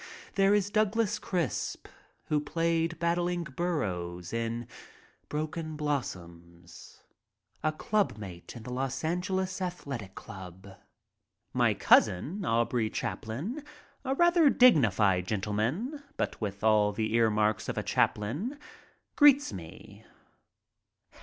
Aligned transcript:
There 0.33 0.55
is 0.55 0.71
Donald 0.71 1.19
Crisp, 1.21 1.87
who 2.25 2.39
played 2.39 2.97
Battling 2.97 3.43
Burrows 3.43 4.33
in 4.33 4.65
"Broken 5.29 5.75
Blossoms," 5.75 7.03
a 7.61 7.71
club 7.71 8.17
mate 8.17 8.55
in 8.55 8.63
the 8.63 8.73
Los 8.73 9.03
Angeles 9.03 9.61
Athletic 9.61 10.15
Club. 10.15 10.69
My 11.53 11.75
cousin, 11.75 12.43
Aubrey 12.43 12.89
Chaplin, 12.89 13.63
a 14.03 14.15
rather 14.15 14.49
dignified 14.49 15.27
gentleman, 15.27 16.01
but 16.17 16.41
with 16.41 16.63
all 16.63 16.91
the 16.91 17.13
earmarks 17.13 17.69
of 17.69 17.77
a 17.77 17.83
Chaplin, 17.83 18.57
greets 19.15 19.53
me. 19.53 20.03